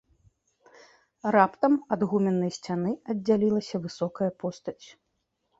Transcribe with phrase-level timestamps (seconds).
[1.35, 4.83] Раптам ад гуменнай сцяны аддзялілася высокая постаць.